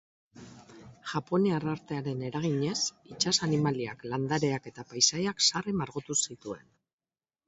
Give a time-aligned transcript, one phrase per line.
[1.09, 2.77] Japoniar artearen eraginez
[3.15, 6.65] itsas-animaliak, landareak eta paisaiak sarri margotu zituen.